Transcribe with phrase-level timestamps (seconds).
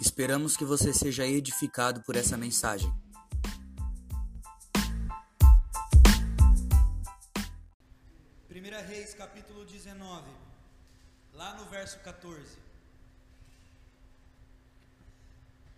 [0.00, 2.88] Esperamos que você seja edificado por essa mensagem.
[8.46, 10.30] Primeira Reis, capítulo 19,
[11.32, 12.58] lá no verso 14.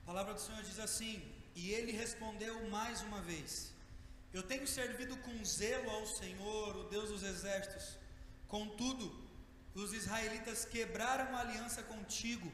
[0.03, 1.23] A palavra do Senhor diz assim:
[1.57, 3.73] E ele respondeu mais uma vez:
[4.35, 7.97] Eu tenho servido com zelo ao Senhor, o Deus dos exércitos.
[8.49, 9.11] Contudo,
[9.75, 12.53] os israelitas quebraram a aliança contigo,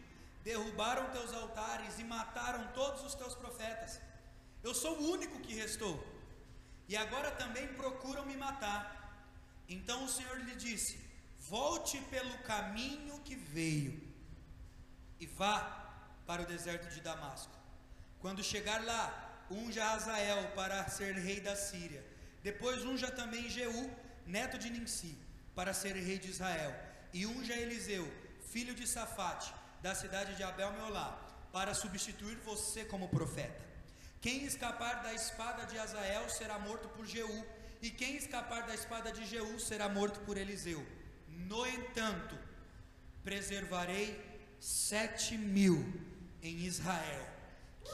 [0.48, 4.00] derrubaram teus altares e mataram todos os teus profetas.
[4.62, 5.96] Eu sou o único que restou,
[6.90, 8.80] e agora também procuram me matar.
[9.68, 10.94] Então o Senhor lhe disse:
[11.54, 13.94] Volte pelo caminho que veio
[15.18, 15.58] e vá
[16.28, 17.56] para o deserto de Damasco.
[18.20, 19.04] Quando chegar lá,
[19.50, 22.02] unja Azael para ser rei da Síria.
[22.48, 23.82] Depois unja também Jeú,
[24.24, 25.12] neto de Ninsi,
[25.56, 26.72] para ser rei de Israel.
[27.12, 28.06] E unja Eliseu,
[28.52, 31.18] filho de Safate, da cidade de Abel Meolá,
[31.52, 33.64] para substituir você como profeta.
[34.20, 37.46] Quem escapar da espada de Azael será morto por Jeú,
[37.80, 40.84] e quem escapar da espada de Jeú será morto por Eliseu.
[41.28, 42.36] No entanto,
[43.22, 45.78] preservarei sete mil
[46.42, 47.26] em Israel,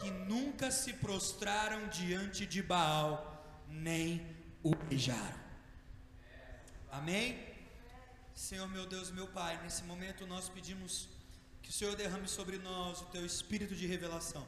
[0.01, 4.27] que nunca se prostraram diante de Baal, nem
[4.63, 5.41] o beijaram.
[6.91, 7.53] Amém?
[8.35, 11.09] Senhor meu Deus, meu Pai, nesse momento nós pedimos
[11.63, 14.47] que o Senhor derrame sobre nós o teu espírito de revelação.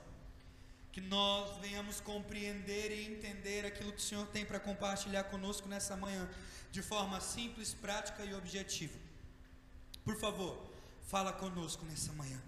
[0.93, 5.97] Que nós venhamos compreender e entender aquilo que o Senhor tem para compartilhar conosco nessa
[5.97, 6.29] manhã,
[6.71, 8.99] de forma simples, prática e objetiva.
[10.05, 10.71] Por favor,
[11.09, 12.41] fala conosco nessa manhã,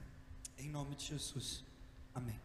[0.59, 1.65] em nome de Jesus.
[2.15, 2.41] Amém.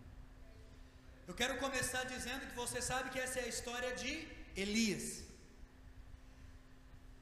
[1.27, 5.23] Eu quero começar dizendo que você sabe que essa é a história de Elias.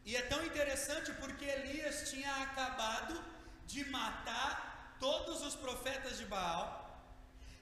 [0.06, 3.14] E é tão interessante porque Elias tinha acabado
[3.68, 4.69] de matar
[5.00, 6.68] todos os profetas de Baal.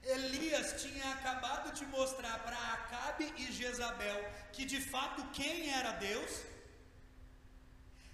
[0.03, 4.19] Elias tinha acabado de mostrar para Acabe e Jezabel
[4.53, 6.43] que de fato quem era Deus.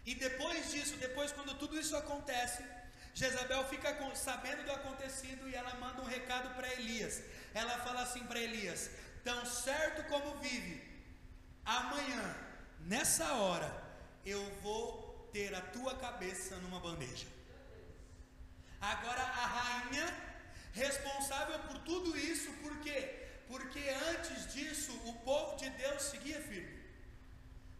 [0.05, 2.63] E depois disso, depois quando tudo isso acontece,
[3.13, 7.21] Jezabel fica sabendo do acontecido e ela manda um recado para Elias.
[7.53, 8.89] Ela fala assim para Elias:
[9.23, 10.81] Tão certo como vive,
[11.63, 12.35] amanhã,
[12.79, 13.71] nessa hora,
[14.25, 17.32] eu vou ter a tua cabeça numa bandeja.
[18.91, 20.07] Agora a rainha,
[20.73, 22.99] responsável por tudo isso, por quê?
[23.47, 23.79] Porque
[24.11, 26.83] antes disso o povo de Deus seguia firme,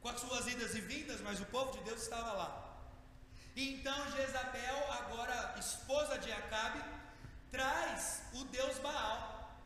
[0.02, 2.50] com as suas idas e vindas, mas o povo de Deus estava lá.
[3.54, 6.82] Então Jezabel, agora esposa de Acabe,
[7.52, 9.60] traz o Deus Baal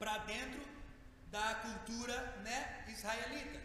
[0.00, 0.62] para dentro
[1.30, 3.60] da cultura né, israelita.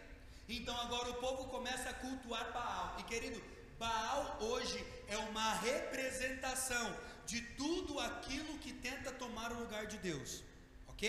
[0.47, 2.95] Então agora o povo começa a cultuar Baal.
[3.00, 3.41] E querido,
[3.81, 10.44] Baal hoje é uma representação de tudo aquilo que tenta tomar o lugar de Deus.
[10.88, 11.06] Ok?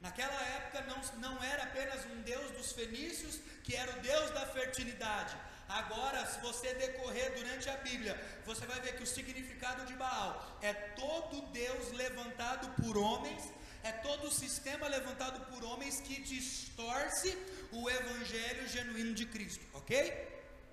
[0.00, 4.46] Naquela época não, não era apenas um Deus dos fenícios, que era o Deus da
[4.46, 5.36] fertilidade.
[5.68, 8.14] Agora, se você decorrer durante a Bíblia,
[8.46, 13.42] você vai ver que o significado de Baal é todo Deus levantado por homens,
[13.82, 17.36] é todo o sistema levantado por homens que distorce
[17.72, 20.31] o evangelho genuíno de Cristo, ok?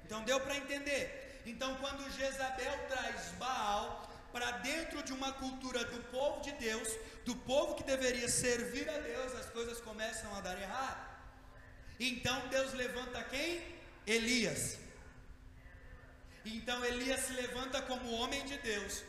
[0.10, 1.42] Então deu para entender.
[1.46, 6.90] Então, quando Jezabel traz Baal para dentro de uma cultura do povo de Deus,
[7.28, 11.08] do povo que deveria servir a Deus, as coisas começam a dar errado.
[12.00, 13.64] Então Deus levanta quem?
[14.08, 14.80] Elias.
[16.44, 19.04] Então Elias se levanta como homem de Deus.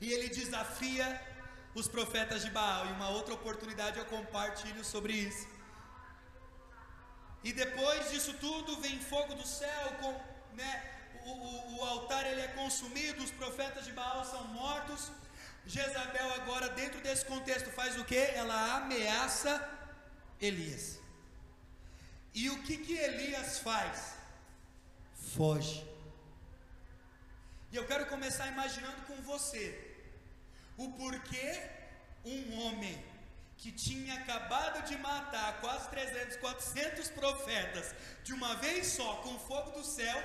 [0.00, 1.20] E ele desafia
[1.74, 2.86] os profetas de Baal.
[2.86, 5.48] E uma outra oportunidade eu compartilho sobre isso.
[7.42, 10.12] E depois disso tudo vem fogo do céu, com,
[10.54, 10.72] né,
[11.24, 15.10] o, o, o altar ele é consumido, os profetas de Baal são mortos.
[15.66, 18.16] Jezabel agora dentro desse contexto faz o que?
[18.16, 19.52] Ela ameaça
[20.40, 20.98] Elias.
[22.34, 24.14] E o que que Elias faz?
[25.34, 25.86] Foge.
[27.72, 29.64] E eu quero começar imaginando com você
[30.76, 31.62] o porquê
[32.24, 33.09] um homem
[33.60, 39.72] que tinha acabado de matar quase 300, 400 profetas de uma vez só com fogo
[39.72, 40.16] do céu,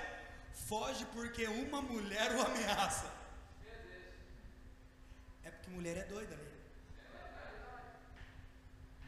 [0.69, 3.11] foge porque uma mulher o ameaça.
[5.43, 6.45] É porque mulher é doida, né?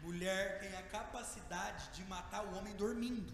[0.01, 3.33] Mulher tem a capacidade de matar o homem dormindo.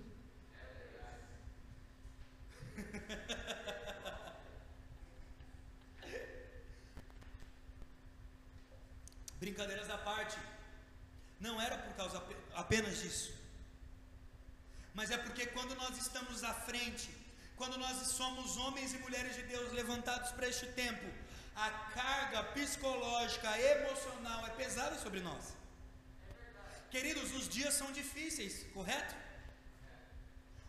[9.40, 10.38] Brincadeiras à parte,
[11.46, 12.18] não era por causa
[12.64, 13.32] apenas disso,
[14.98, 17.10] mas é porque quando nós estamos à frente,
[17.60, 21.08] quando nós somos homens e mulheres de Deus levantados para este tempo,
[21.56, 25.54] a carga psicológica, emocional é pesada sobre nós.
[26.90, 29.16] Queridos, os dias são difíceis, correto?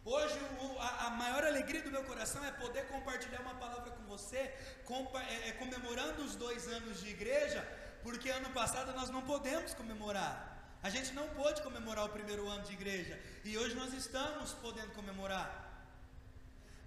[0.04, 4.04] Hoje o, a, a, maior alegria do meu coração é poder compartilhar uma palavra com
[4.04, 7.62] você, é, é, comemorando os dois anos de igreja,
[8.02, 10.53] porque ano passado nós não podemos comemorar.
[10.86, 14.92] A gente não pôde comemorar o primeiro ano de igreja e hoje nós estamos podendo
[14.98, 15.46] comemorar.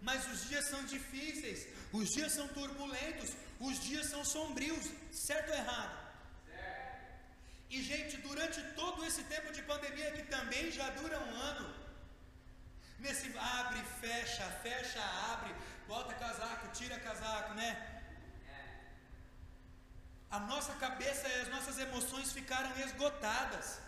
[0.07, 1.61] Mas os dias são difíceis,
[1.91, 5.95] os dias são turbulentos, os dias são sombrios, certo ou errado?
[6.45, 7.07] Certo.
[7.71, 11.67] E gente, durante todo esse tempo de pandemia que também já dura um ano,
[12.99, 15.01] nesse abre, fecha, fecha,
[15.33, 15.55] abre,
[15.87, 17.71] bota casaco, tira casaco, né?
[20.29, 23.86] A nossa cabeça e as nossas emoções ficaram esgotadas.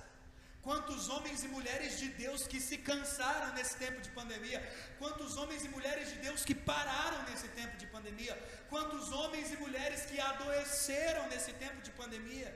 [0.62, 4.60] Quantos homens e mulheres de Deus que se cansaram nesse tempo de pandemia?
[4.98, 8.36] Quantos homens e mulheres de Deus que pararam nesse tempo de pandemia?
[8.70, 12.52] Quantos homens e mulheres que adoeceram nesse tempo de pandemia?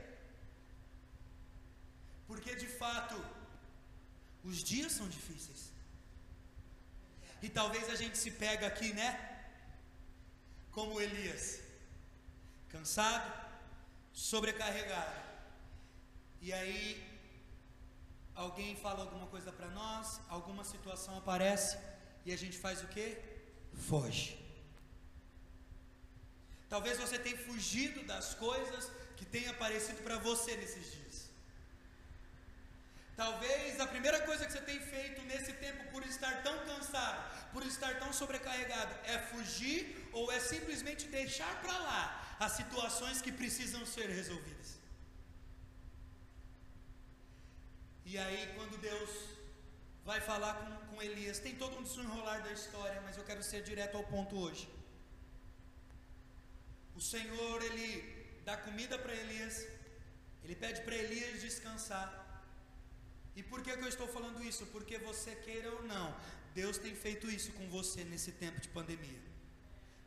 [2.26, 3.16] Porque de fato,
[4.44, 5.72] os dias são difíceis.
[7.42, 9.08] E talvez a gente se pega aqui, né?
[10.70, 11.60] Como Elias,
[12.68, 13.32] cansado,
[14.12, 15.22] sobrecarregado.
[16.40, 17.03] E aí
[18.34, 21.78] alguém fala alguma coisa para nós, alguma situação aparece
[22.24, 23.16] e a gente faz o que?
[23.88, 24.38] Foge.
[26.68, 31.30] Talvez você tenha fugido das coisas que têm aparecido para você nesses dias.
[33.16, 37.64] Talvez a primeira coisa que você tem feito nesse tempo por estar tão cansado, por
[37.64, 43.86] estar tão sobrecarregado, é fugir ou é simplesmente deixar para lá as situações que precisam
[43.86, 44.83] ser resolvidas.
[48.04, 49.10] E aí, quando Deus
[50.04, 53.62] vai falar com, com Elias, tem todo um desenrolar da história, mas eu quero ser
[53.62, 54.68] direto ao ponto hoje.
[56.94, 57.88] O Senhor, ele
[58.44, 59.66] dá comida para Elias,
[60.42, 62.08] ele pede para Elias descansar.
[63.34, 64.64] E por que, que eu estou falando isso?
[64.66, 66.14] Porque você queira ou não,
[66.54, 69.22] Deus tem feito isso com você nesse tempo de pandemia.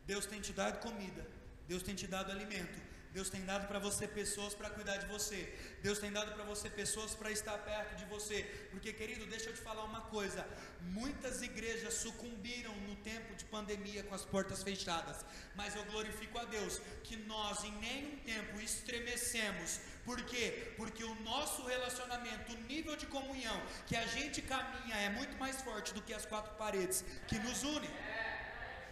[0.06, 1.26] Deus tem te dado comida,
[1.66, 2.80] Deus tem te dado alimento,
[3.12, 5.52] Deus tem dado para você pessoas para cuidar de você.
[5.82, 8.42] Deus tem dado para você pessoas para estar perto de você.
[8.70, 10.46] Porque, querido, deixa eu te falar uma coisa:
[10.82, 15.24] muitas igrejas sucumbiram no tempo de pandemia com as portas fechadas.
[15.54, 19.80] Mas eu glorifico a Deus que nós em nenhum tempo estremecemos.
[20.04, 20.72] Por quê?
[20.76, 25.60] Porque o nosso relacionamento, o nível de comunhão que a gente caminha é muito mais
[25.62, 27.90] forte do que as quatro paredes que nos unem.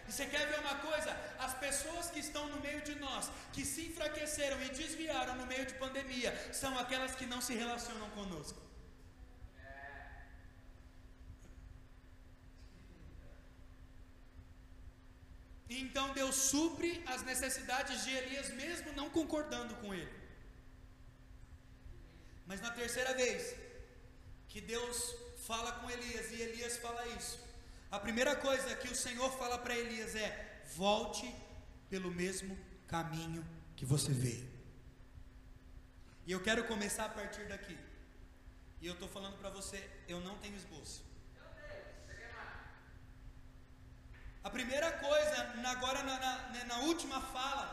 [0.07, 1.11] E você quer ver uma coisa?
[1.37, 5.65] As pessoas que estão no meio de nós, que se enfraqueceram e desviaram no meio
[5.65, 8.67] de pandemia, são aquelas que não se relacionam conosco.
[15.69, 20.15] Então Deus supre as necessidades de Elias, mesmo não concordando com ele.
[22.45, 23.53] Mas na terceira vez
[24.47, 25.13] que Deus
[25.45, 27.37] fala com Elias e Elias fala isso,
[27.89, 31.33] a primeira coisa que o Senhor fala para Elias é: volte
[31.89, 32.57] pelo mesmo
[32.87, 33.45] caminho
[33.75, 34.47] que você veio.
[36.25, 37.77] E eu quero começar a partir daqui.
[38.81, 41.03] E eu estou falando para você, eu não tenho esboço.
[44.43, 45.37] A primeira coisa,
[45.67, 47.65] agora na, na, na, última fala,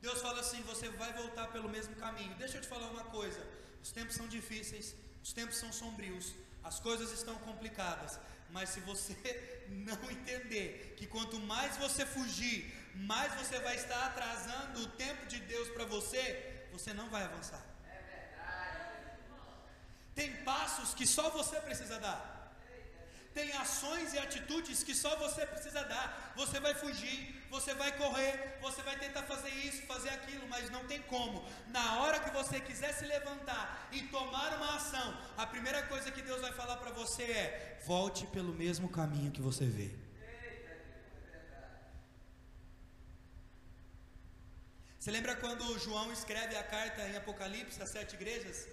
[0.00, 2.34] Deus fala assim: você vai voltar pelo mesmo caminho.
[2.36, 3.40] Deixa eu te falar uma coisa:
[3.82, 8.18] os tempos são difíceis, os tempos são sombrios, as coisas estão complicadas.
[8.52, 9.14] Mas se você
[9.68, 15.38] não entender que quanto mais você fugir, mais você vai estar atrasando o tempo de
[15.40, 17.64] Deus para você, você não vai avançar.
[20.14, 22.39] Tem passos que só você precisa dar.
[23.34, 26.32] Tem ações e atitudes que só você precisa dar.
[26.36, 30.84] Você vai fugir, você vai correr, você vai tentar fazer isso, fazer aquilo, mas não
[30.86, 31.44] tem como.
[31.68, 36.22] Na hora que você quiser se levantar e tomar uma ação, a primeira coisa que
[36.22, 40.10] Deus vai falar para você é: volte pelo mesmo caminho que você veio.
[44.98, 48.68] Você lembra quando João escreve a carta em Apocalipse às sete igrejas?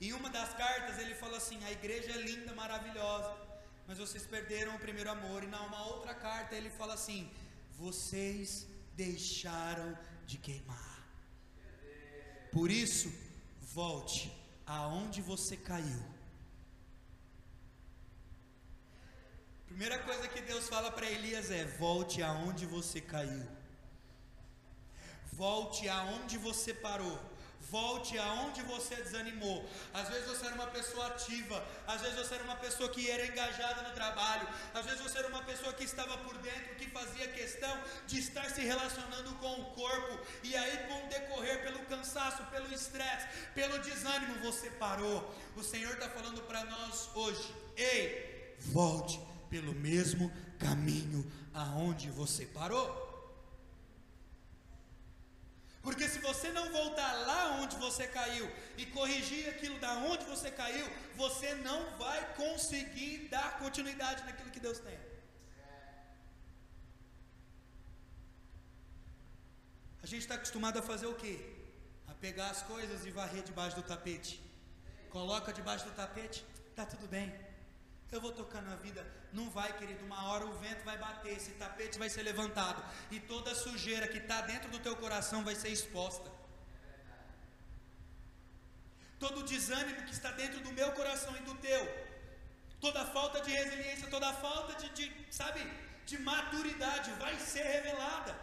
[0.00, 3.49] Em uma das cartas ele fala assim: a igreja é linda, maravilhosa,
[3.86, 5.42] mas vocês perderam o primeiro amor.
[5.42, 7.30] E na uma outra carta ele fala assim:
[7.78, 11.08] vocês deixaram de queimar.
[12.52, 13.12] Por isso,
[13.60, 14.32] volte
[14.66, 16.02] aonde você caiu.
[19.66, 23.46] Primeira coisa que Deus fala para Elias é: volte aonde você caiu.
[25.32, 27.29] Volte aonde você parou.
[27.68, 29.68] Volte aonde você desanimou.
[29.92, 33.26] Às vezes você era uma pessoa ativa, às vezes você era uma pessoa que era
[33.26, 37.28] engajada no trabalho, às vezes você era uma pessoa que estava por dentro, que fazia
[37.28, 37.76] questão
[38.06, 42.72] de estar se relacionando com o corpo, e aí, com o decorrer, pelo cansaço, pelo
[42.72, 45.32] estresse, pelo desânimo, você parou.
[45.56, 53.09] O Senhor está falando para nós hoje: ei, volte pelo mesmo caminho aonde você parou.
[55.82, 58.46] Porque se você não voltar lá onde você caiu
[58.76, 64.60] e corrigir aquilo da onde você caiu, você não vai conseguir dar continuidade naquilo que
[64.60, 64.98] Deus tem.
[70.02, 71.34] A gente está acostumado a fazer o quê?
[72.08, 74.42] A pegar as coisas e varrer debaixo do tapete.
[75.10, 76.44] Coloca debaixo do tapete,
[76.74, 77.49] tá tudo bem.
[78.12, 79.06] Eu vou tocando a vida.
[79.32, 80.04] Não vai, querido.
[80.04, 82.82] Uma hora o vento vai bater, esse tapete vai ser levantado.
[83.10, 86.28] E toda sujeira que está dentro do teu coração vai ser exposta.
[89.18, 91.82] Todo desânimo que está dentro do meu coração e do teu.
[92.80, 95.60] Toda falta de resiliência, toda falta de, de sabe,
[96.04, 98.34] de maturidade vai ser revelada.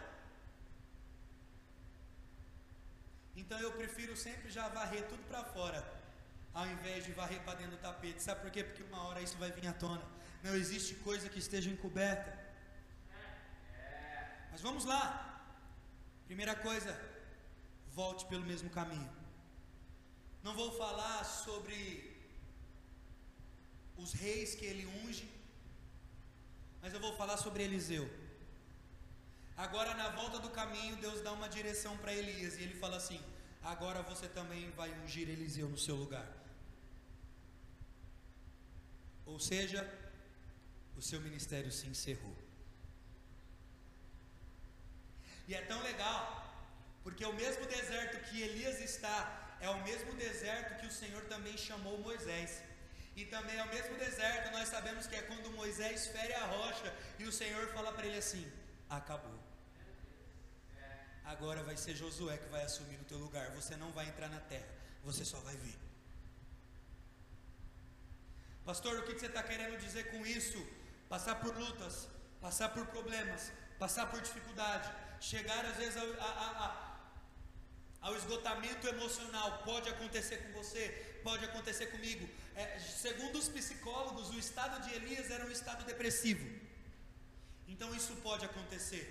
[3.36, 5.97] Então eu prefiro sempre já varrer tudo para fora
[6.54, 8.22] ao invés de varrer para dentro do tapete.
[8.22, 8.64] Sabe por quê?
[8.64, 10.04] Porque uma hora isso vai vir à tona.
[10.42, 12.36] Não existe coisa que esteja encoberta.
[14.50, 15.00] Mas vamos lá.
[16.26, 16.98] Primeira coisa,
[17.88, 19.10] volte pelo mesmo caminho.
[20.42, 21.78] Não vou falar sobre
[23.96, 25.28] os reis que ele unge,
[26.80, 28.08] mas eu vou falar sobre Eliseu.
[29.56, 33.20] Agora, na volta do caminho, Deus dá uma direção para Elias e ele fala assim:
[33.62, 36.37] Agora você também vai ungir Eliseu no seu lugar.
[39.32, 39.80] Ou seja,
[40.96, 42.36] o seu ministério se encerrou.
[45.48, 46.22] E é tão legal,
[47.02, 49.18] porque o mesmo deserto que Elias está,
[49.60, 52.62] é o mesmo deserto que o Senhor também chamou Moisés.
[53.16, 56.94] E também é o mesmo deserto, nós sabemos que é quando Moisés fere a rocha
[57.18, 58.44] e o Senhor fala para ele assim:
[58.88, 59.38] acabou.
[61.24, 63.50] Agora vai ser Josué que vai assumir o teu lugar.
[63.52, 64.68] Você não vai entrar na terra,
[65.02, 65.87] você só vai ver.
[68.68, 70.58] Pastor, o que você está querendo dizer com isso?
[71.08, 72.06] Passar por lutas,
[72.38, 74.86] passar por problemas, passar por dificuldade,
[75.22, 79.62] chegar às vezes ao, a, a, a, ao esgotamento emocional.
[79.64, 80.82] Pode acontecer com você,
[81.24, 82.28] pode acontecer comigo.
[82.54, 86.46] É, segundo os psicólogos, o estado de Elias era um estado depressivo.
[87.66, 89.06] Então isso pode acontecer.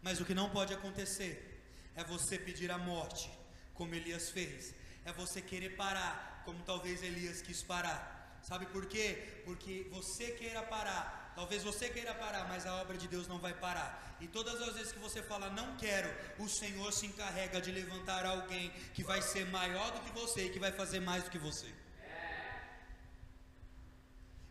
[0.00, 1.62] Mas o que não pode acontecer
[1.94, 3.30] é você pedir a morte,
[3.74, 4.74] como Elias fez.
[5.04, 8.38] É você querer parar, como talvez Elias quis parar.
[8.42, 9.42] Sabe por quê?
[9.44, 13.54] Porque você queira parar, talvez você queira parar, mas a obra de Deus não vai
[13.54, 14.16] parar.
[14.20, 18.24] E todas as vezes que você fala não quero, o Senhor se encarrega de levantar
[18.26, 21.38] alguém que vai ser maior do que você e que vai fazer mais do que
[21.38, 21.83] você.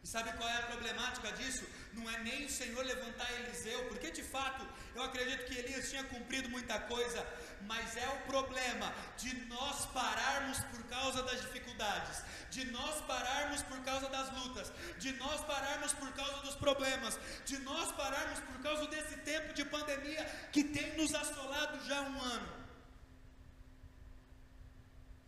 [0.04, 1.66] E sabe qual é a problemática disso?
[1.94, 6.04] Não é nem o Senhor levantar Eliseu, porque de fato eu acredito que Elias tinha
[6.04, 7.26] cumprido muita coisa,
[7.62, 13.80] mas é o problema de nós pararmos por causa das dificuldades, de nós pararmos por
[13.84, 18.86] causa das lutas, de nós pararmos por causa dos problemas, de nós pararmos por causa
[18.88, 22.64] desse tempo de pandemia que tem nos assolado já um ano.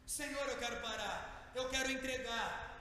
[0.06, 2.75] Senhor, eu quero parar, eu quero entregar.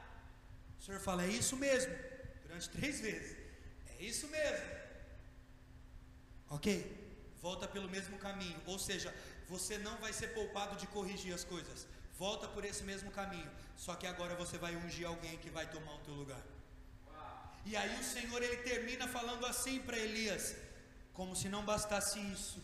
[0.85, 1.95] O Senhor fala, é isso mesmo,
[2.43, 3.35] durante três vezes,
[3.87, 4.67] é isso mesmo.
[6.51, 6.69] Ok?
[7.41, 9.11] Volta pelo mesmo caminho, ou seja,
[9.49, 11.87] você não vai ser poupado de corrigir as coisas.
[12.19, 13.51] Volta por esse mesmo caminho.
[13.79, 16.43] Só que agora você vai ungir alguém que vai tomar o teu lugar.
[17.65, 20.55] E aí o Senhor ele termina falando assim para Elias,
[21.15, 22.63] como se não bastasse isso.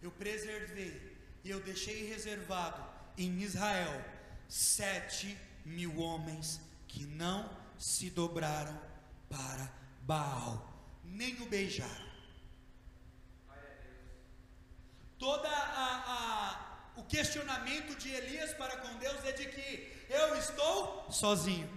[0.00, 4.00] Eu preservei e eu deixei reservado em Israel
[4.48, 8.76] sete mil homens que não se dobraram
[9.28, 9.70] para
[10.02, 10.66] Baal,
[11.04, 12.08] nem o beijaram.
[15.18, 21.10] toda a, a, o questionamento de Elias para com Deus é de que eu estou
[21.10, 21.68] sozinho.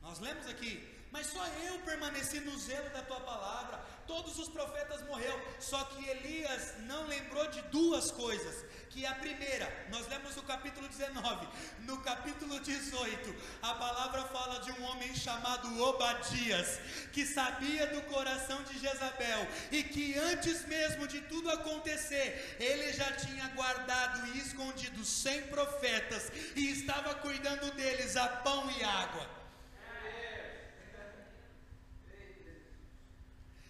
[0.00, 0.72] Nós lemos aqui,
[1.10, 3.84] mas só eu permaneci no zelo da tua palavra.
[4.08, 9.70] Todos os profetas morreram, só que Elias não lembrou de duas coisas que a primeira,
[9.90, 11.46] nós lemos no capítulo 19,
[11.80, 16.80] no capítulo 18, a palavra fala de um homem chamado Obadias,
[17.12, 23.12] que sabia do coração de Jezabel e que antes mesmo de tudo acontecer, ele já
[23.12, 29.37] tinha guardado e escondido 100 profetas e estava cuidando deles a pão e água.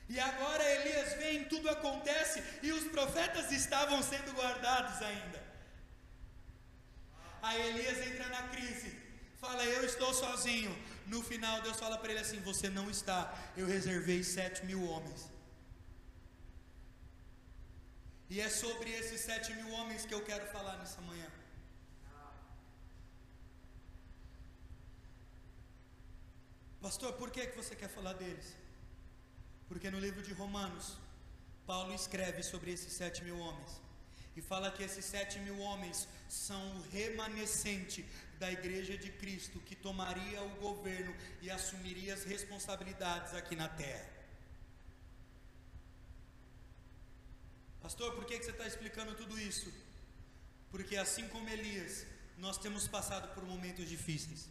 [0.08, 5.40] E agora Elias vê em tudo acontece e os profetas estavam sendo guardados ainda.
[7.42, 8.90] Aí Elias entra na crise,
[9.38, 10.74] fala: Eu estou sozinho.
[11.06, 13.18] No final, Deus fala para ele assim: Você não está,
[13.56, 15.28] eu reservei sete mil homens.
[18.30, 21.30] E é sobre esses sete mil homens que eu quero falar nessa manhã.
[26.80, 28.56] Pastor, por que, que você quer falar deles?
[29.68, 30.96] Porque no livro de Romanos,
[31.66, 33.72] Paulo escreve sobre esses sete mil homens.
[34.36, 38.06] E fala que esses sete mil homens são o remanescente
[38.38, 44.08] da igreja de Cristo que tomaria o governo e assumiria as responsabilidades aqui na terra.
[47.82, 49.72] Pastor, por que, você está explicando tudo isso?
[50.70, 52.06] Porque assim como Elias,
[52.36, 54.48] nós temos passado por momentos difíceis.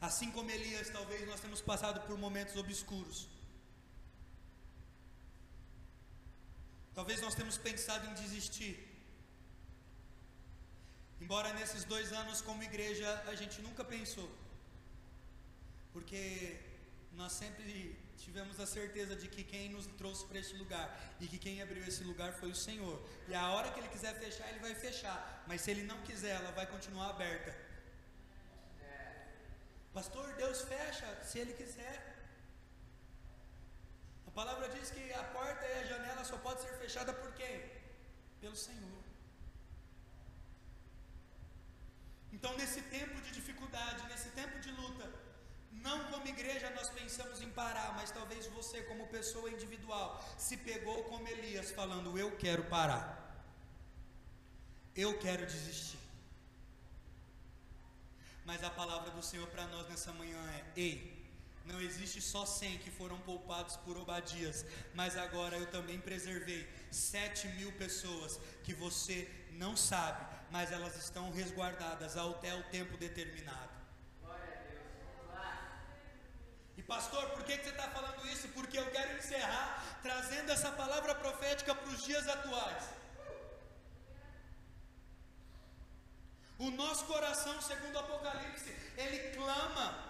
[0.00, 3.28] Assim como Elias, talvez nós temos passado por momentos obscuros.
[7.00, 8.74] Talvez nós temos pensado em desistir.
[11.18, 14.30] Embora nesses dois anos como igreja a gente nunca pensou.
[15.94, 16.60] Porque
[17.14, 20.86] nós sempre tivemos a certeza de que quem nos trouxe para esse lugar
[21.18, 23.02] e que quem abriu esse lugar foi o Senhor.
[23.28, 25.42] E a hora que Ele quiser fechar, Ele vai fechar.
[25.48, 27.56] Mas se Ele não quiser, ela vai continuar aberta.
[29.94, 32.19] Pastor, Deus fecha se Ele quiser.
[34.30, 37.68] A palavra diz que a porta e a janela só pode ser fechada por quem?
[38.40, 39.02] Pelo Senhor.
[42.32, 45.10] Então, nesse tempo de dificuldade, nesse tempo de luta,
[45.72, 51.02] não como igreja nós pensamos em parar, mas talvez você, como pessoa individual, se pegou
[51.04, 53.04] como Elias, falando: Eu quero parar,
[54.94, 55.98] eu quero desistir.
[58.44, 61.19] Mas a palavra do Senhor para nós nessa manhã é: Ei,
[61.70, 67.48] não existe só cem que foram poupados por Obadias, mas agora eu também preservei sete
[67.48, 73.80] mil pessoas que você não sabe, mas elas estão resguardadas até o tempo determinado.
[76.90, 78.48] Pastor, por que, que você está falando isso?
[78.48, 82.82] Porque eu quero encerrar trazendo essa palavra profética para os dias atuais.
[86.58, 90.09] O nosso coração, segundo o Apocalipse, ele clama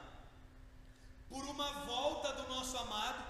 [1.31, 3.25] por uma volta do nosso amado.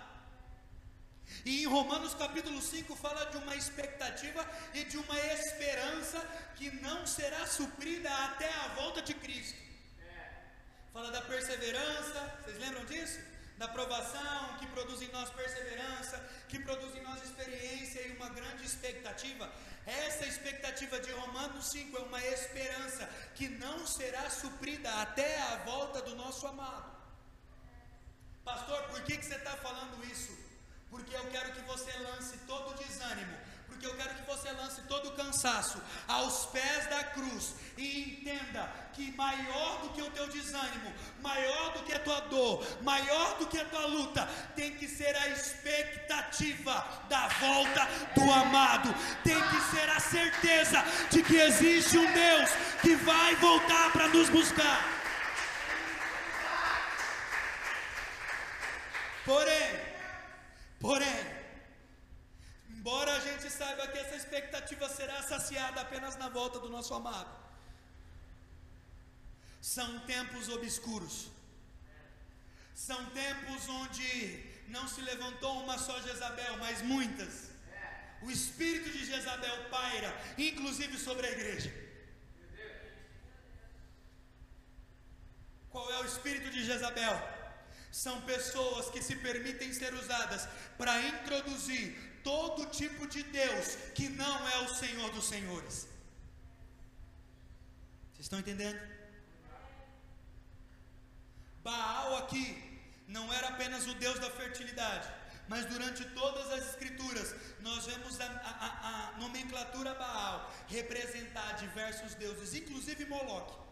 [1.45, 6.19] E em Romanos capítulo 5 fala de uma expectativa e de uma esperança
[6.57, 9.59] que não será suprida até a volta de Cristo.
[10.93, 13.31] Fala da perseverança, vocês lembram disso?
[13.61, 18.65] da provação, que produz em nós perseverança, que produz em nós experiência e uma grande
[18.65, 19.53] expectativa.
[19.87, 26.01] Essa expectativa de Romanos 5 é uma esperança que não será suprida até a volta
[26.01, 26.90] do nosso amado.
[28.51, 30.37] Pastor, por que, que você está falando isso?
[30.91, 33.37] Porque eu quero que você lance todo o desânimo,
[33.69, 38.69] porque eu quero que você lance todo o cansaço aos pés da cruz e entenda
[38.93, 43.47] que maior do que o teu desânimo, maior do que a tua dor, maior do
[43.47, 47.87] que a tua luta, tem que ser a expectativa da volta
[48.17, 52.51] do amado, tem que ser a certeza de que existe um Deus
[52.83, 55.00] que vai voltar para nos buscar.
[59.25, 59.81] Porém,
[60.81, 61.41] porém,
[62.81, 67.31] Embora a gente saiba que essa expectativa será saciada apenas na volta do nosso amado,
[69.61, 71.17] são tempos obscuros,
[72.75, 74.09] são tempos onde
[74.69, 77.51] não se levantou uma só Jezabel, mas muitas.
[78.23, 81.71] O espírito de Jezabel paira, inclusive sobre a igreja.
[85.69, 87.40] Qual é o espírito de Jezabel?
[87.91, 90.49] São pessoas que se permitem ser usadas
[90.79, 95.89] para introduzir todo tipo de Deus que não é o Senhor dos Senhores.
[98.13, 98.79] Vocês estão entendendo?
[101.63, 102.71] Baal aqui
[103.09, 105.09] não era apenas o Deus da fertilidade,
[105.49, 112.55] mas durante todas as escrituras nós vemos a, a, a nomenclatura Baal representar diversos deuses,
[112.55, 113.70] inclusive Moloque.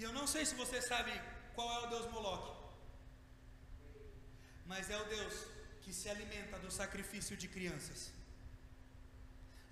[0.00, 1.12] E eu não sei se você sabe
[1.54, 2.60] qual é o Deus Moloque
[4.70, 5.34] mas é o Deus
[5.82, 8.12] que se alimenta do sacrifício de crianças.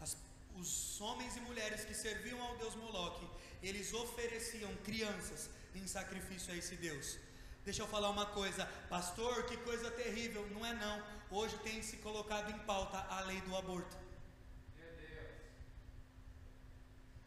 [0.01, 0.17] As,
[0.57, 3.25] os homens e mulheres que serviam ao Deus Moloque,
[3.63, 7.17] eles ofereciam crianças em sacrifício a esse Deus.
[7.65, 10.45] Deixa eu falar uma coisa, pastor, que coisa terrível.
[10.51, 10.97] Não é não.
[11.31, 13.97] Hoje tem se colocado em pauta a lei do aborto.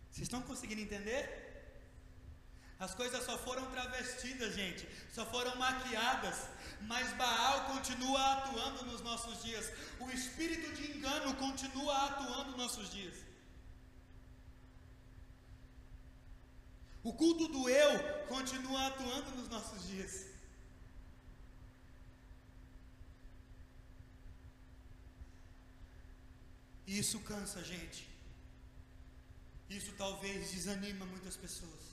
[0.09, 1.23] Vocês estão conseguindo entender?
[2.85, 6.37] As coisas só foram travestidas, gente, só foram maquiadas,
[6.91, 9.71] mas Baal continua atuando nos nossos dias.
[9.99, 13.17] O espírito de engano continua atuando nos nossos dias.
[17.03, 20.25] O culto do eu continua atuando nos nossos dias.
[26.87, 28.09] Isso cansa, gente.
[29.69, 31.90] Isso talvez desanima muitas pessoas.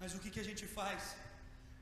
[0.00, 1.16] Mas o que, que a gente faz?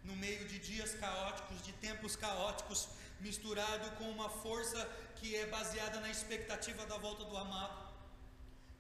[0.05, 2.89] No meio de dias caóticos, de tempos caóticos,
[3.21, 4.81] misturado com uma força
[5.17, 7.79] que é baseada na expectativa da volta do amado.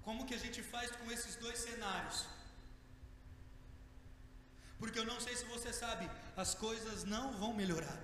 [0.03, 2.27] Como que a gente faz com esses dois cenários?
[4.79, 7.99] Porque eu não sei se você sabe, as coisas não vão melhorar.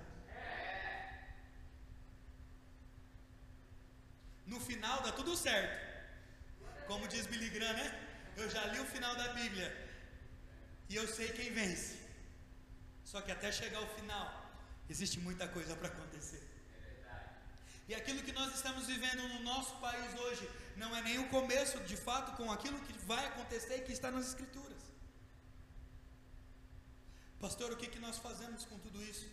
[4.45, 5.93] No final dá tudo certo.
[6.87, 7.87] Como diz Billy Graham, né?
[8.35, 9.82] Eu já li o final da Bíblia.
[10.93, 11.93] E eu sei quem vence.
[13.11, 14.25] Só que até chegar ao final,
[14.87, 16.43] existe muita coisa para acontecer.
[17.89, 20.47] E aquilo que nós estamos vivendo no nosso país hoje
[20.81, 24.11] não é nem o começo, de fato, com aquilo que vai acontecer e que está
[24.11, 24.83] nas Escrituras.
[27.41, 29.27] Pastor, o que, que nós fazemos com tudo isso?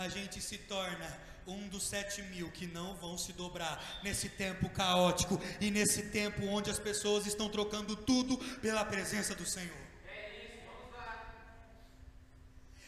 [0.00, 1.06] A gente se torna
[1.46, 6.46] um dos sete mil que não vão se dobrar nesse tempo caótico e nesse tempo
[6.46, 9.90] onde as pessoas estão trocando tudo pela presença do Senhor.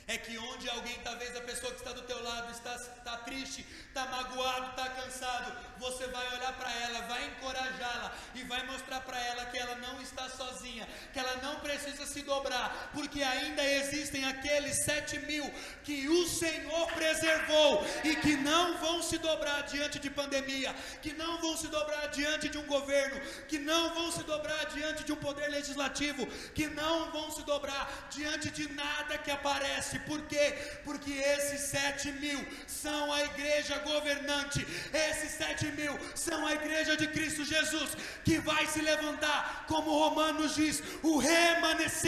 [0.06, 3.64] É que onde alguém, talvez a pessoa que está do teu lado está, está triste,
[3.88, 9.18] está magoado, está cansado, você vai olhar para ela, vai encorajá-la e vai mostrar para
[9.18, 14.24] ela que ela não está sozinha, que ela não precisa se dobrar, porque ainda existem
[14.24, 15.46] aqueles sete mil
[15.86, 21.40] que o Senhor preservou e que não vão se dobrar diante de pandemia, que não
[21.40, 25.16] vão se dobrar diante de um governo, que não vão se dobrar diante de um
[25.16, 29.98] poder legislativo, que não vão se dobrar diante de nada que aparece.
[30.00, 30.46] Por quê?
[30.84, 34.66] Porque esses sete mil são a igreja governante,
[35.08, 37.90] esses sete mil são a igreja de Cristo Jesus,
[38.24, 42.01] que vai se levantar, como Romanos diz, o remanescente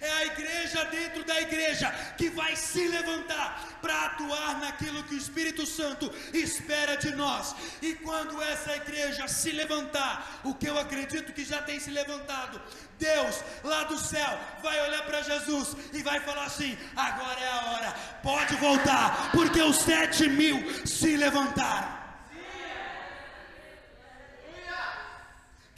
[0.00, 5.18] é a igreja dentro da igreja que vai se levantar para atuar naquilo que o
[5.18, 7.54] Espírito Santo espera de nós.
[7.82, 12.60] E quando essa igreja se levantar, o que eu acredito que já tem se levantado,
[12.98, 17.64] Deus lá do céu vai olhar para Jesus e vai falar assim: agora é a
[17.72, 22.00] hora, pode voltar, porque os sete mil se levantaram.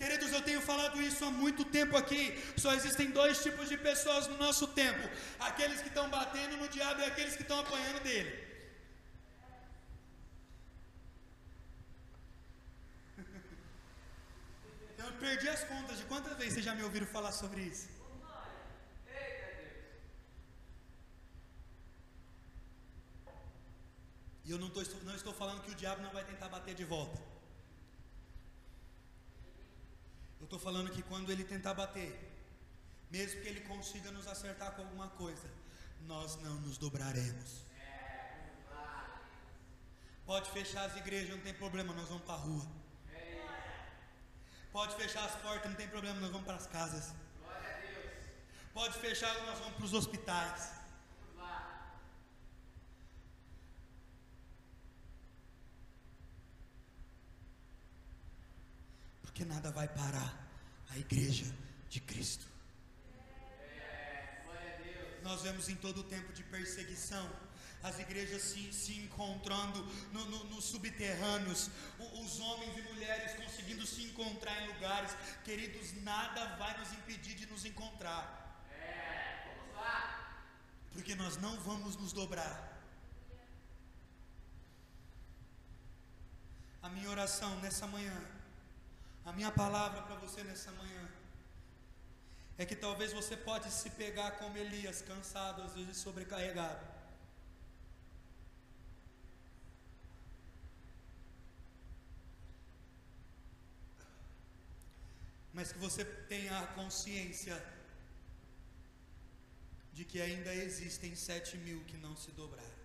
[0.02, 2.22] Queridos, eu tenho falado isso há muito tempo aqui.
[2.56, 5.04] Só existem dois tipos de pessoas no nosso tempo:
[5.38, 8.32] aqueles que estão batendo no diabo e aqueles que estão apanhando dele.
[14.98, 17.88] Eu perdi as contas de quantas vezes vocês já me ouviram falar sobre isso.
[24.44, 26.84] E eu não, tô, não estou falando que o diabo não vai tentar bater de
[26.84, 27.31] volta.
[30.42, 32.12] Eu estou falando que quando ele tentar bater,
[33.08, 35.48] mesmo que ele consiga nos acertar com alguma coisa,
[36.00, 37.64] nós não nos dobraremos.
[40.26, 42.66] Pode fechar as igrejas, não tem problema, nós vamos para a rua.
[44.72, 47.14] Pode fechar as portas, não tem problema, nós vamos para as casas.
[48.74, 50.81] Pode fechar, nós vamos para os hospitais.
[59.32, 60.46] Porque nada vai parar
[60.90, 61.46] a igreja
[61.88, 62.46] de Cristo.
[65.22, 67.30] Nós vemos em todo o tempo de perseguição
[67.82, 74.04] as igrejas se, se encontrando nos no, no subterrâneos, os homens e mulheres conseguindo se
[74.04, 75.10] encontrar em lugares.
[75.44, 78.62] Queridos, nada vai nos impedir de nos encontrar.
[78.70, 80.46] É, vamos lá.
[80.92, 82.70] Porque nós não vamos nos dobrar.
[86.82, 88.41] A minha oração nessa manhã
[89.24, 91.08] a minha palavra para você nessa manhã
[92.58, 96.84] é que talvez você pode se pegar como Elias, cansado, às vezes sobrecarregado.
[105.52, 107.62] Mas que você tenha a consciência
[109.92, 112.82] de que ainda existem sete mil que não se dobraram.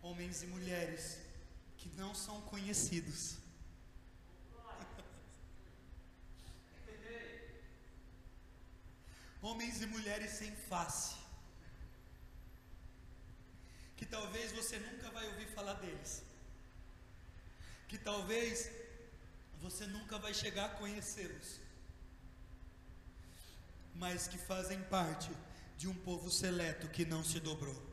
[0.00, 1.18] Homens e mulheres
[1.76, 3.37] que não são conhecidos
[9.40, 11.16] homens e mulheres sem face,
[13.96, 16.22] que talvez você nunca vai ouvir falar deles,
[17.88, 18.70] que talvez
[19.60, 21.60] você nunca vai chegar a conhecê-los,
[23.94, 25.30] mas que fazem parte
[25.76, 27.86] de um povo seleto que não se dobrou.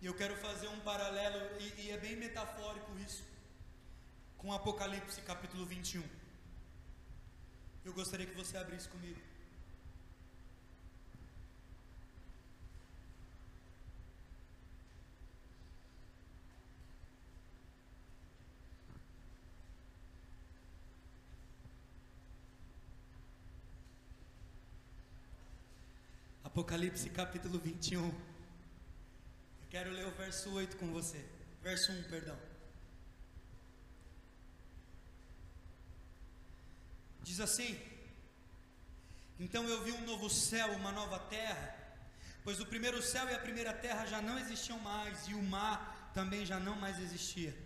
[0.00, 3.24] E eu quero fazer um paralelo, e, e é bem metafórico isso,
[4.36, 6.21] com Apocalipse capítulo 21.
[7.84, 9.20] Eu gostaria que você abrisse comigo.
[26.44, 28.06] Apocalipse capítulo 21.
[28.06, 28.12] Eu
[29.70, 31.24] quero ler o verso 8 com você.
[31.62, 32.51] Verso 1, perdão.
[37.22, 37.78] Diz assim:
[39.38, 41.74] Então eu vi um novo céu, uma nova terra,
[42.44, 46.10] pois o primeiro céu e a primeira terra já não existiam mais, e o mar
[46.14, 47.56] também já não mais existia.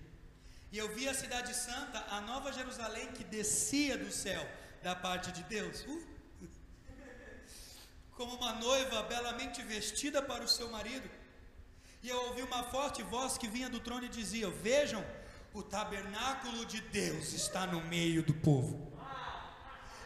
[0.70, 4.46] E eu vi a cidade santa, a nova Jerusalém, que descia do céu,
[4.82, 5.84] da parte de Deus.
[5.86, 6.06] Uh!
[8.16, 11.08] como uma noiva belamente vestida para o seu marido.
[12.02, 15.04] E eu ouvi uma forte voz que vinha do trono e dizia: Vejam,
[15.52, 18.95] o tabernáculo de Deus está no meio do povo.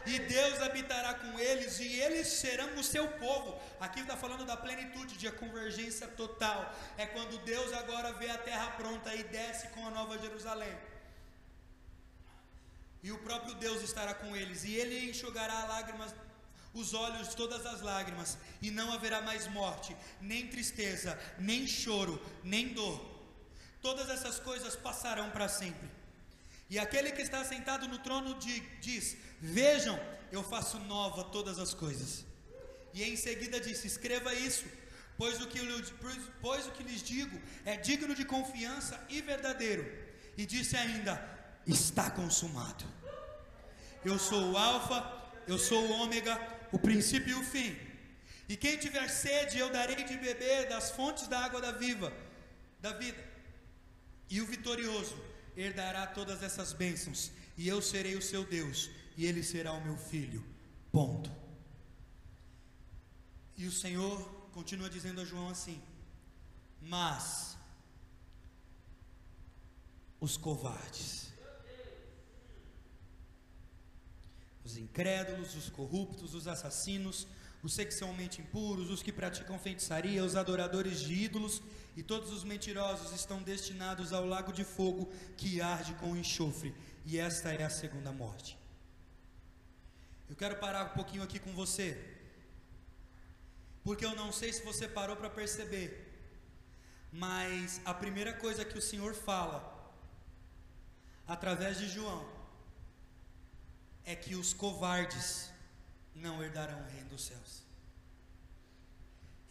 [0.05, 3.59] E Deus habitará com eles, e eles serão o seu povo.
[3.79, 6.73] Aqui está falando da plenitude, de convergência total.
[6.97, 10.75] É quando Deus agora vê a terra pronta e desce com a nova Jerusalém.
[13.03, 16.13] E o próprio Deus estará com eles, e ele enxugará lágrimas
[16.73, 22.69] os olhos todas as lágrimas, e não haverá mais morte, nem tristeza, nem choro, nem
[22.69, 23.03] dor.
[23.81, 26.00] Todas essas coisas passarão para sempre.
[26.71, 29.99] E aquele que está sentado no trono de, diz: Vejam,
[30.31, 32.25] eu faço nova todas as coisas.
[32.93, 34.63] E em seguida disse: Escreva isso,
[35.17, 35.59] pois o que,
[36.41, 39.83] pois o que lhes digo é digno de confiança e verdadeiro.
[40.37, 41.13] E disse ainda:
[41.67, 42.85] Está consumado.
[44.05, 44.99] Eu sou o Alfa,
[45.45, 46.39] eu sou o Ômega,
[46.71, 47.77] o princípio e o fim.
[48.47, 52.13] E quem tiver sede, eu darei de beber das fontes da água da viva,
[52.79, 53.21] da vida.
[54.29, 59.43] E o vitorioso herdará todas essas bênçãos, e eu serei o seu Deus, e ele
[59.43, 60.43] será o meu filho.
[60.91, 61.31] Ponto.
[63.57, 65.81] E o Senhor continua dizendo a João assim:
[66.81, 67.57] Mas
[70.19, 71.31] os covardes
[74.71, 77.27] os incrédulos, os corruptos, os assassinos,
[77.61, 81.61] os sexualmente impuros, os que praticam feitiçaria, os adoradores de ídolos
[81.95, 86.73] e todos os mentirosos estão destinados ao lago de fogo que arde com enxofre,
[87.05, 88.57] e esta é a segunda morte.
[90.29, 91.97] Eu quero parar um pouquinho aqui com você,
[93.83, 96.07] porque eu não sei se você parou para perceber,
[97.11, 99.59] mas a primeira coisa que o Senhor fala,
[101.27, 102.25] através de João,
[104.05, 105.51] é que os covardes
[106.15, 107.70] não herdarão o reino dos céus.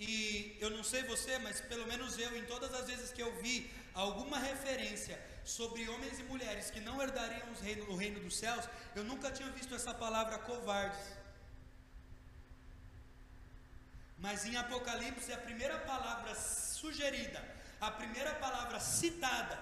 [0.00, 3.30] E eu não sei você, mas pelo menos eu, em todas as vezes que eu
[3.42, 8.66] vi alguma referência sobre homens e mulheres que não herdariam reino, o reino dos céus,
[8.96, 11.06] eu nunca tinha visto essa palavra covardes.
[14.16, 17.42] Mas em Apocalipse, a primeira palavra sugerida,
[17.78, 19.58] a primeira palavra citada,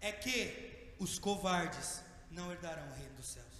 [0.00, 2.00] é que os covardes
[2.30, 3.51] não herdarão o reino dos céus.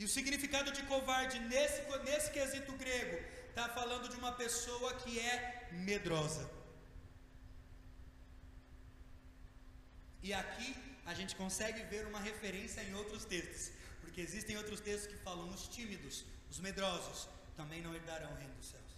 [0.00, 3.16] E o significado de covarde nesse, nesse quesito grego
[3.50, 6.50] está falando de uma pessoa que é medrosa.
[10.22, 15.12] E aqui a gente consegue ver uma referência em outros textos, porque existem outros textos
[15.12, 18.92] que falam os tímidos, os medrosos, também não herdarão o reino dos céus.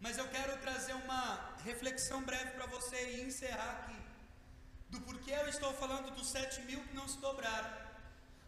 [0.00, 1.22] Mas eu quero trazer uma
[1.62, 3.99] reflexão breve para você e encerrar aqui
[4.90, 7.70] do porquê eu estou falando dos sete mil que não se dobraram.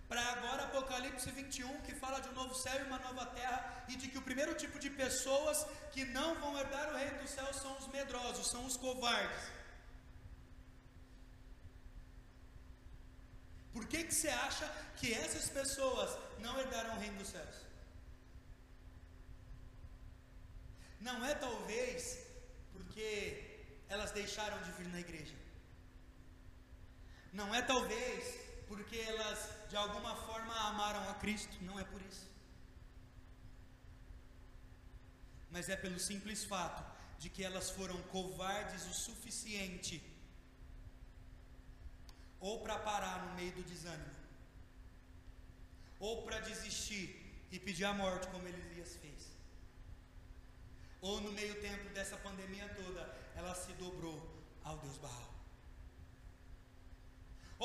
[0.08, 3.96] Para agora Apocalipse 21, que fala de um novo céu e uma nova terra, e
[3.96, 7.56] de que o primeiro tipo de pessoas que não vão herdar o reino dos céus
[7.56, 9.44] são os medrosos, são os covardes.
[13.72, 17.56] Por que, que você acha que essas pessoas não herdarão o reino dos céus?
[21.00, 22.18] Não é talvez
[22.74, 23.08] porque
[23.88, 25.41] elas deixaram de vir na igreja.
[27.32, 32.30] Não é talvez porque elas de alguma forma amaram a Cristo, não é por isso.
[35.50, 36.82] Mas é pelo simples fato
[37.18, 40.02] de que elas foram covardes o suficiente
[42.38, 44.16] ou para parar no meio do desânimo,
[46.00, 47.06] ou para desistir
[47.52, 49.30] e pedir a morte, como Elias fez,
[51.00, 53.02] ou no meio tempo dessa pandemia toda,
[53.36, 54.18] ela se dobrou
[54.64, 55.31] ao Deus Baal.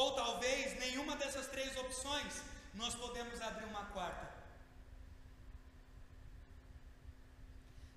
[0.01, 2.33] Ou talvez nenhuma dessas três opções,
[2.75, 4.25] nós podemos abrir uma quarta.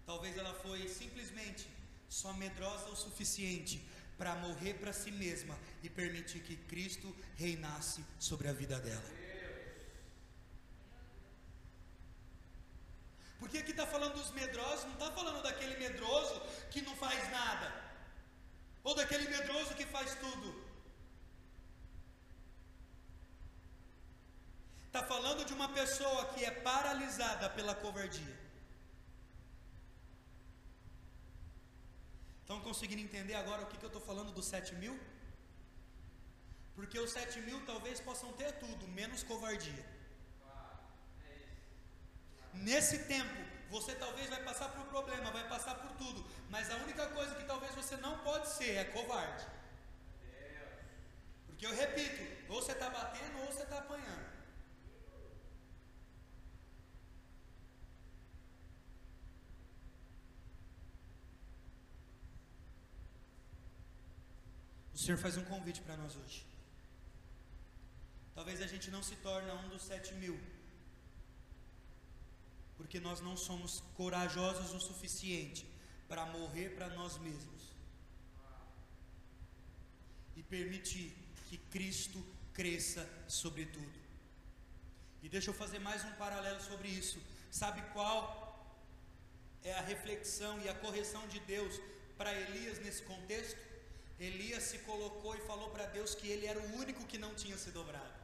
[0.07, 1.69] Talvez ela foi simplesmente
[2.09, 3.87] só medrosa o suficiente
[4.17, 9.11] para morrer para si mesma e permitir que Cristo reinasse sobre a vida dela.
[13.39, 17.69] Porque aqui está falando dos medrosos, não está falando daquele medroso que não faz nada,
[18.83, 20.71] ou daquele medroso que faz tudo.
[24.91, 28.37] Está falando de uma pessoa que é paralisada pela covardia.
[32.43, 34.97] Estão conseguindo entender agora o que, que eu estou falando dos sete mil?
[36.77, 39.85] Porque os sete mil talvez possam ter tudo, menos covardia.
[42.69, 43.39] Nesse tempo,
[43.75, 46.21] você talvez vai passar por problema, vai passar por tudo,
[46.55, 49.47] mas a única coisa que talvez você não pode ser é covarde.
[51.47, 54.40] Porque eu repito, ou você está batendo ou você está apanhando.
[65.01, 66.41] Senhor faz um convite para nós hoje.
[68.35, 70.39] Talvez a gente não se torne um dos sete mil,
[72.77, 75.67] porque nós não somos corajosos o suficiente
[76.07, 77.63] para morrer para nós mesmos
[80.37, 81.17] e permitir
[81.49, 82.21] que Cristo
[82.53, 83.99] cresça sobre tudo.
[85.23, 87.19] E deixa eu fazer mais um paralelo sobre isso.
[87.51, 88.21] Sabe qual
[89.65, 91.81] é a reflexão e a correção de Deus
[92.19, 93.70] para Elias nesse contexto?
[94.29, 97.57] Elias se colocou e falou para Deus que ele era o único que não tinha
[97.57, 98.21] se dobrado.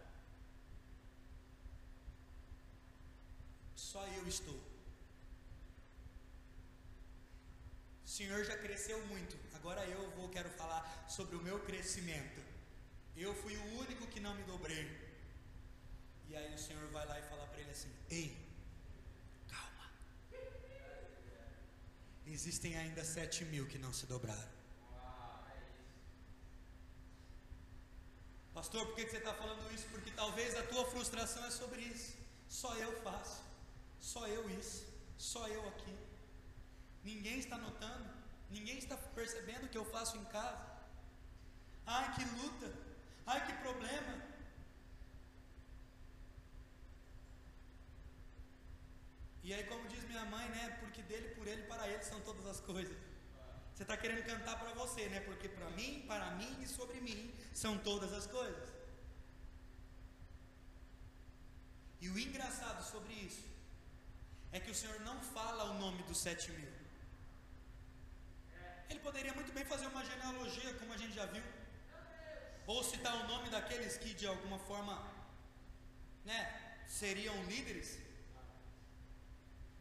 [3.74, 4.60] Só eu estou.
[8.04, 9.36] O Senhor já cresceu muito.
[9.54, 12.42] Agora eu vou quero falar sobre o meu crescimento.
[13.16, 14.86] Eu fui o único que não me dobrei.
[16.28, 18.36] E aí o Senhor vai lá e fala para ele assim: Ei,
[19.48, 19.90] calma.
[22.26, 24.55] Existem ainda sete mil que não se dobraram.
[28.56, 29.86] Pastor, por que você está falando isso?
[29.88, 32.16] Porque talvez a tua frustração é sobre isso.
[32.48, 33.42] Só eu faço.
[34.00, 34.86] Só eu isso,
[35.18, 35.94] só eu aqui.
[37.04, 38.08] Ninguém está notando,
[38.48, 40.64] ninguém está percebendo o que eu faço em casa.
[41.84, 42.72] Ai, que luta,
[43.26, 44.14] ai, que problema.
[49.42, 50.78] E aí, como diz minha mãe, né?
[50.80, 52.96] Porque dele, por ele, para ele são todas as coisas.
[53.76, 55.20] Você está querendo cantar para você, né?
[55.20, 58.70] Porque para mim, para mim e sobre mim são todas as coisas.
[62.00, 63.44] E o engraçado sobre isso
[64.50, 66.72] é que o Senhor não fala o nome dos sete mil.
[68.88, 71.44] Ele poderia muito bem fazer uma genealogia, como a gente já viu,
[72.66, 74.94] ou citar o nome daqueles que de alguma forma,
[76.24, 76.40] né,
[76.86, 77.98] seriam líderes,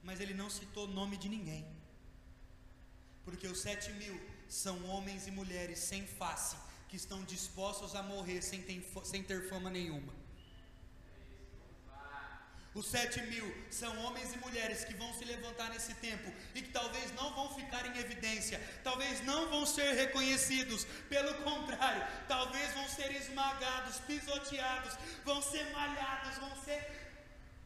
[0.04, 1.66] mas ele não citou o nome de ninguém,
[3.26, 4.16] porque os sete mil
[4.48, 6.56] são homens e mulheres sem face,
[6.88, 10.14] que estão dispostos a morrer sem ter, sem ter fama nenhuma.
[12.76, 16.72] Os sete mil são homens e mulheres que vão se levantar nesse tempo e que
[16.72, 22.88] talvez não vão ficar em evidência, talvez não vão ser reconhecidos, pelo contrário, talvez vão
[22.90, 27.05] ser esmagados, pisoteados, vão ser malhados, vão ser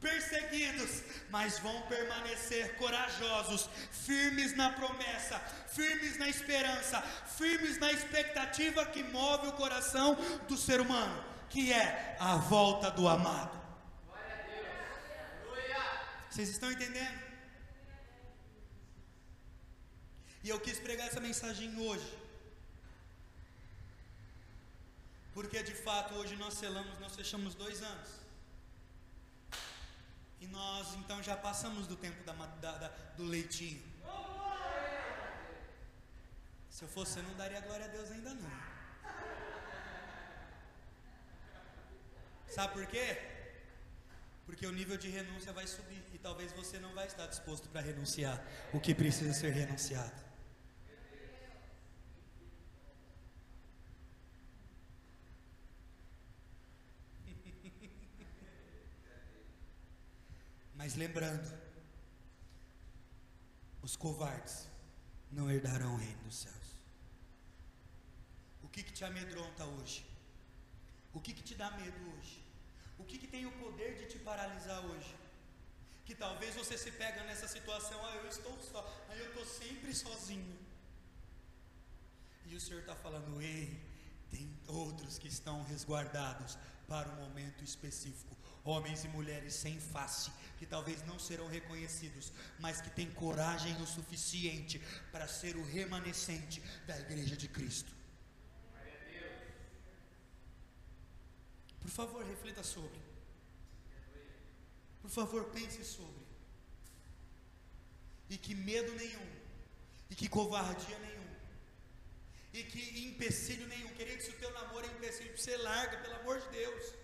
[0.00, 7.00] perseguidos, mas vão permanecer corajosos, firmes na promessa, firmes na esperança,
[7.38, 10.16] firmes na expectativa que move o coração
[10.48, 13.60] do ser humano, que é a volta do amado.
[16.30, 17.20] Vocês estão entendendo?
[20.42, 22.18] E eu quis pregar essa mensagem hoje.
[25.34, 28.19] Porque de fato hoje nós selamos, nós fechamos dois anos.
[30.40, 33.82] E nós então já passamos do tempo da, da, da, do leitinho.
[36.70, 38.50] Se eu fosse, eu não daria glória a Deus ainda não.
[42.48, 43.18] Sabe por quê?
[44.46, 47.80] Porque o nível de renúncia vai subir e talvez você não vai estar disposto para
[47.80, 48.42] renunciar
[48.72, 50.29] o que precisa ser renunciado.
[60.90, 61.48] Mas lembrando,
[63.80, 64.66] os covardes
[65.30, 66.70] não herdarão o reino dos céus.
[68.60, 70.04] O que, que te amedronta hoje?
[71.12, 72.42] O que, que te dá medo hoje?
[72.98, 75.14] O que, que tem o poder de te paralisar hoje?
[76.04, 79.94] Que talvez você se pega nessa situação, ah, eu estou só, aí eu estou sempre
[79.94, 80.58] sozinho.
[82.46, 83.80] E o Senhor está falando, ei,
[84.28, 88.39] tem outros que estão resguardados para um momento específico.
[88.64, 93.86] Homens e mulheres sem face, que talvez não serão reconhecidos, mas que têm coragem o
[93.86, 94.78] suficiente
[95.10, 97.92] para ser o remanescente da igreja de Cristo.
[101.80, 103.00] Por favor, reflita sobre.
[105.00, 106.20] Por favor, pense sobre.
[108.28, 109.28] E que medo nenhum,
[110.10, 111.30] e que covardia nenhum,
[112.52, 116.40] e que empecilho nenhum, querido, se o teu namoro é empecilho, você larga, pelo amor
[116.40, 116.99] de Deus.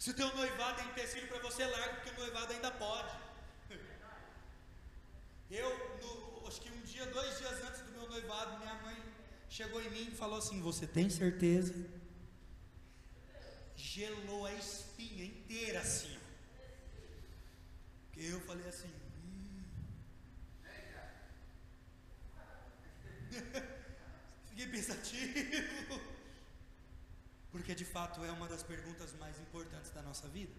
[0.00, 3.14] Se o teu noivado é empecilho para você, larga, porque o noivado ainda pode.
[5.50, 5.70] Eu,
[6.02, 8.96] no, acho que um dia, dois dias antes do meu noivado, minha mãe
[9.48, 11.74] chegou em mim e falou assim: Você tem certeza?
[13.76, 16.16] gelou a espinha inteira assim.
[18.16, 18.92] Eu falei assim.
[19.24, 19.64] Hum.
[24.48, 26.09] Fiquei pensativo.
[27.52, 30.54] Porque de fato é uma das perguntas mais importantes da nossa vida.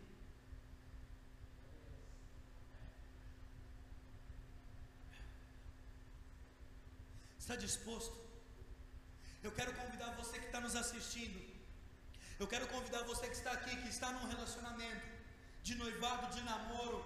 [7.40, 8.16] Está disposto?
[9.42, 11.52] Eu quero convidar você que está nos assistindo
[12.42, 15.06] eu quero convidar você que está aqui, que está num relacionamento
[15.62, 17.00] de noivado, de namoro,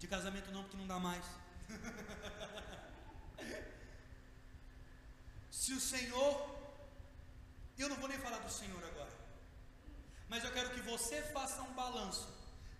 [0.00, 1.24] de casamento não, porque não dá mais.
[5.48, 6.65] Se o Senhor,
[7.82, 9.14] eu não vou nem falar do Senhor agora,
[10.28, 12.28] mas eu quero que você faça um balanço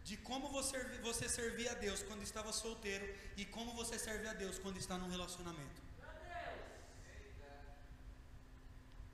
[0.04, 4.32] de como você, você servia a Deus quando estava solteiro e como você serve a
[4.32, 5.82] Deus quando está num relacionamento.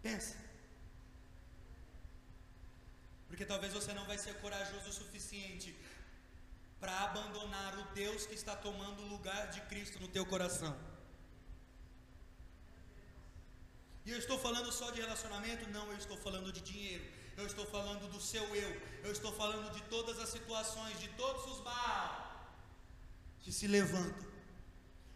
[0.02, 0.36] Pensa.
[3.28, 5.74] Porque talvez você não vai ser corajoso o suficiente
[6.78, 10.76] para abandonar o Deus que está tomando o lugar de Cristo no teu coração.
[14.04, 15.68] E eu estou falando só de relacionamento?
[15.70, 17.04] Não, eu estou falando de dinheiro.
[17.36, 18.70] Eu estou falando do seu eu.
[19.04, 22.30] Eu estou falando de todas as situações, de todos os Baal
[23.40, 24.32] que se levantam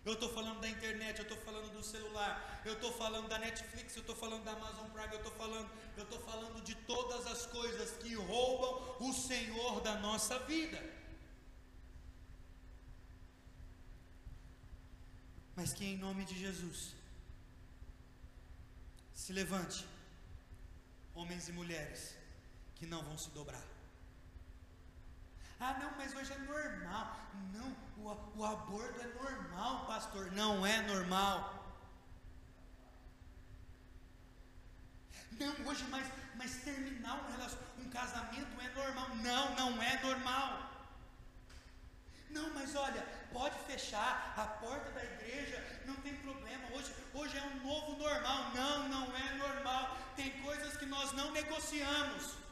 [0.06, 3.96] eu estou falando da internet, eu estou falando do celular, eu estou falando da Netflix,
[3.96, 7.44] eu estou falando da Amazon Prime, eu estou falando, eu estou falando de todas as
[7.46, 10.80] coisas que roubam o Senhor da nossa vida.
[15.56, 16.94] Mas que em nome de Jesus
[19.16, 19.88] se levante,
[21.14, 22.14] homens e mulheres
[22.74, 23.64] que não vão se dobrar.
[25.58, 27.18] Ah, não, mas hoje é normal.
[27.54, 30.30] Não, o, o aborto é normal, pastor.
[30.32, 31.64] Não é normal.
[35.40, 39.16] Não, hoje, mas, mas terminar um, um casamento é normal.
[39.16, 40.65] Não, não é normal.
[42.36, 46.64] Não, mas olha, pode fechar a porta da igreja, não tem problema.
[46.74, 48.50] Hoje, hoje é um novo normal.
[48.54, 49.96] Não, não é normal.
[50.14, 52.46] Tem coisas que nós não negociamos.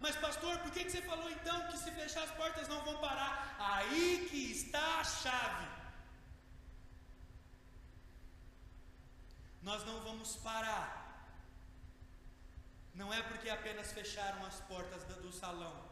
[0.00, 2.96] Mas, pastor, por que, que você falou então que se fechar as portas não vão
[2.98, 3.54] parar?
[3.58, 5.68] Aí que está a chave.
[9.62, 10.86] Nós não vamos parar.
[12.94, 15.89] Não é porque apenas fecharam as portas do salão,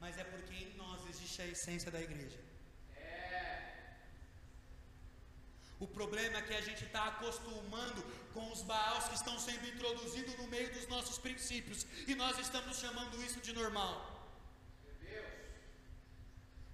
[0.00, 2.38] mas é porque em nós existe a essência da igreja.
[5.78, 8.02] O problema é que a gente está acostumando
[8.34, 12.78] com os Baals que estão sendo introduzidos no meio dos nossos princípios e nós estamos
[12.78, 13.94] chamando isso de normal.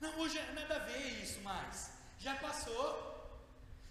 [0.00, 1.90] Não, hoje é nada a ver isso mais.
[2.18, 2.88] Já passou.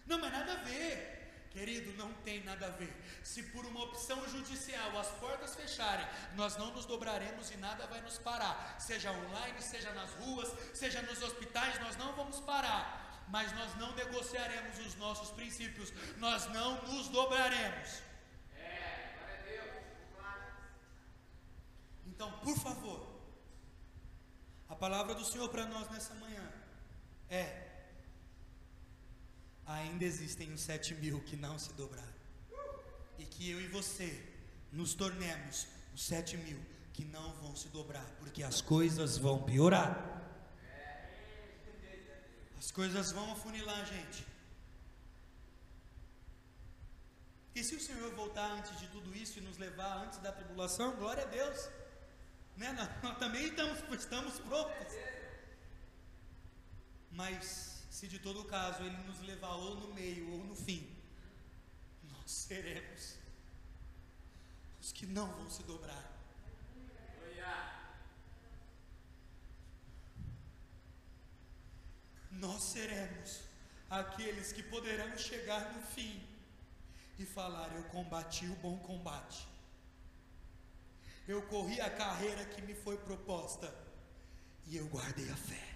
[0.06, 1.15] Não, mas nada a ver.
[1.56, 2.94] Querido, não tem nada a ver.
[3.24, 8.02] Se por uma opção judicial as portas fecharem, nós não nos dobraremos e nada vai
[8.02, 8.76] nos parar.
[8.78, 13.92] Seja online, seja nas ruas, seja nos hospitais, nós não vamos parar mas nós não
[13.96, 18.04] negociaremos os nossos princípios, nós não nos dobraremos.
[22.06, 23.00] Então, por favor,
[24.70, 26.48] a palavra do Senhor para nós nessa manhã
[27.30, 27.65] é:
[29.66, 32.14] ainda existem os sete mil que não se dobraram,
[33.18, 34.22] e que eu e você
[34.72, 36.60] nos tornemos os sete mil
[36.94, 40.14] que não vão se dobrar, porque as coisas vão piorar.
[42.58, 44.26] As coisas vão afunilar, gente.
[47.54, 50.96] E se o Senhor voltar antes de tudo isso e nos levar antes da tribulação,
[50.96, 51.70] glória a Deus.
[52.58, 52.72] Né?
[52.72, 54.94] Nós, nós também estamos, estamos prontos.
[57.12, 60.86] Mas, se de todo caso ele nos levar ou no meio ou no fim,
[62.12, 63.16] nós seremos
[64.82, 66.12] os que não vão se dobrar.
[72.32, 73.40] Nós seremos
[73.90, 76.22] aqueles que poderão chegar no fim
[77.18, 79.48] e falar: Eu combati o bom combate,
[81.30, 83.74] eu corri a carreira que me foi proposta
[84.68, 85.75] e eu guardei a fé.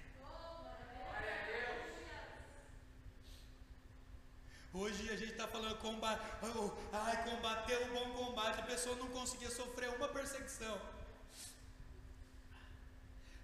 [4.71, 9.07] Hoje a gente está falando combate, oh, ai, combater o bom combate, a pessoa não
[9.07, 10.79] conseguia sofrer uma perseguição.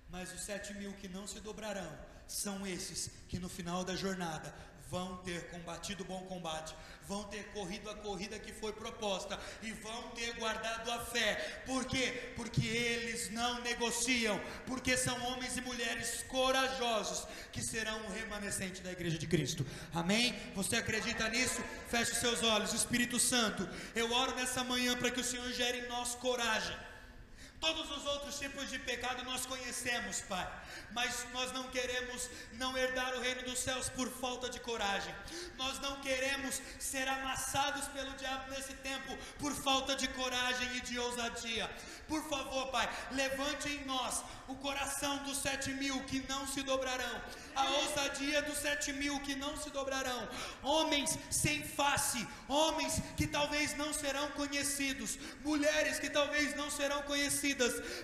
[0.09, 1.91] Mas os sete mil que não se dobrarão
[2.27, 4.53] são esses que no final da jornada
[4.89, 6.75] vão ter combatido o bom combate,
[7.07, 11.63] vão ter corrido a corrida que foi proposta e vão ter guardado a fé.
[11.65, 12.33] Por quê?
[12.35, 18.91] Porque eles não negociam, porque são homens e mulheres corajosos que serão o remanescente da
[18.91, 19.65] igreja de Cristo.
[19.93, 20.35] Amém?
[20.55, 21.63] Você acredita nisso?
[21.87, 22.73] Feche seus olhos.
[22.73, 26.75] Espírito Santo, eu oro nessa manhã para que o Senhor gere em nós coragem.
[27.59, 30.47] Todos os outros tipos de pecado nós conhecemos, Pai
[30.95, 35.13] mas nós não queremos não herdar o reino dos céus por falta de coragem.
[35.57, 40.97] Nós não queremos ser amassados pelo diabo nesse tempo por falta de coragem e de
[40.97, 41.69] ousadia.
[42.07, 47.21] Por favor, Pai, levante em nós o coração dos sete mil que não se dobrarão,
[47.55, 50.29] a ousadia dos sete mil que não se dobrarão,
[50.61, 57.44] homens sem face, homens que talvez não serão conhecidos, mulheres que talvez não serão conhecidas,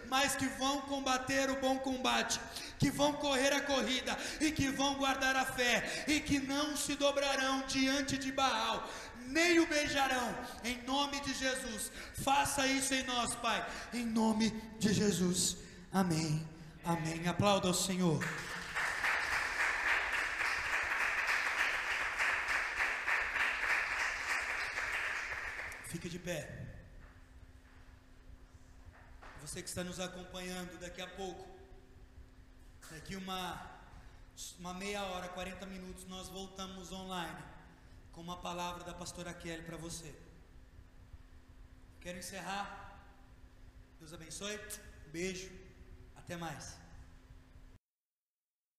[0.10, 2.40] mas que vão combater o bom combate,
[2.78, 6.96] que vão correr a corrida e que vão guardar a fé e que não se
[6.96, 8.88] dobrarão diante de Baal
[9.32, 11.92] nem o beijarão, em nome de Jesus.
[12.22, 15.58] Faça isso em nós, Pai, em nome de Jesus.
[15.92, 16.46] Amém.
[16.84, 17.28] Amém.
[17.28, 18.24] Aplauda ao Senhor.
[25.86, 26.71] Fique de pé.
[29.52, 31.46] Você que está nos acompanhando daqui a pouco,
[32.90, 33.62] daqui uma,
[34.58, 37.44] uma meia hora, 40 minutos, nós voltamos online
[38.14, 40.16] com uma palavra da pastora Kelly para você.
[42.00, 42.98] Quero encerrar.
[44.00, 44.58] Deus abençoe.
[45.12, 45.52] Beijo.
[46.16, 46.81] Até mais.